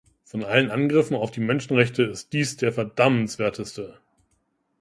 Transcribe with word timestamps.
Von 0.23 0.43
allen 0.43 0.71
Angriffen 0.71 1.15
auf 1.15 1.29
die 1.29 1.41
Menschenrechte 1.41 2.01
ist 2.01 2.33
dies 2.33 2.57
der 2.57 2.73
verdammenswerteste. 2.73 3.99